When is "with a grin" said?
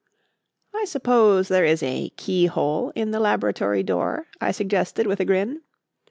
5.05-5.61